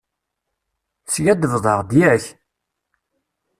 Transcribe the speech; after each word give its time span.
Teskaddbeḍ-aɣ-d, 1.05 1.91
yak? 1.99 2.23